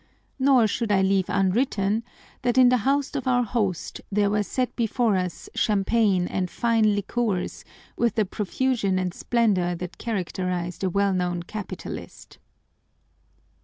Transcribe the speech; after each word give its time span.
Nor 0.39 0.65
should 0.65 0.91
I 0.91 1.03
leave 1.03 1.29
unwritten 1.29 2.03
that 2.41 2.57
in 2.57 2.69
the 2.69 2.77
house 2.89 3.13
of 3.13 3.27
our 3.27 3.43
host 3.43 4.01
there 4.11 4.31
were 4.31 4.41
set 4.41 4.75
before 4.75 5.15
us 5.15 5.47
champagne 5.53 6.25
and 6.25 6.49
fine 6.49 6.95
liqueurs 6.95 7.63
with 7.95 8.15
the 8.15 8.25
profusion 8.25 8.97
and 8.97 9.13
splendor 9.13 9.75
that 9.75 9.99
characterize 9.99 10.79
the 10.79 10.89
well 10.89 11.13
known 11.13 11.43
capitalist. 11.43 12.39